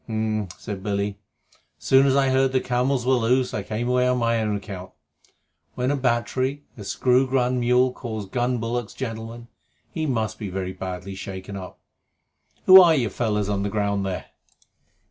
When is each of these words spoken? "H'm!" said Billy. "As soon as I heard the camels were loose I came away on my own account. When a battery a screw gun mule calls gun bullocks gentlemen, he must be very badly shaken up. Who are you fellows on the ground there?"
"H'm!" 0.07 0.47
said 0.57 0.81
Billy. 0.81 1.19
"As 1.77 1.83
soon 1.85 2.07
as 2.07 2.15
I 2.15 2.29
heard 2.29 2.53
the 2.53 2.59
camels 2.59 3.05
were 3.05 3.13
loose 3.13 3.53
I 3.53 3.61
came 3.61 3.87
away 3.87 4.07
on 4.07 4.17
my 4.17 4.41
own 4.41 4.55
account. 4.55 4.89
When 5.75 5.91
a 5.91 5.95
battery 5.95 6.63
a 6.75 6.83
screw 6.83 7.29
gun 7.29 7.59
mule 7.59 7.91
calls 7.93 8.25
gun 8.25 8.57
bullocks 8.57 8.95
gentlemen, 8.95 9.47
he 9.91 10.07
must 10.07 10.39
be 10.39 10.49
very 10.49 10.73
badly 10.73 11.13
shaken 11.13 11.55
up. 11.55 11.77
Who 12.65 12.81
are 12.81 12.95
you 12.95 13.09
fellows 13.09 13.47
on 13.47 13.61
the 13.61 13.69
ground 13.69 14.03
there?" 14.03 14.25